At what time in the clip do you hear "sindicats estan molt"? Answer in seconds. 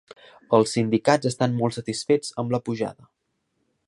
0.77-1.77